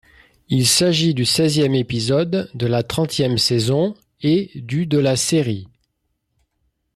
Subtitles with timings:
[0.49, 5.67] Il s'agit du seizième épisode de la trentième saison et du de la série.